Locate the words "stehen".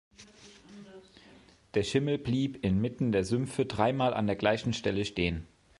5.05-5.45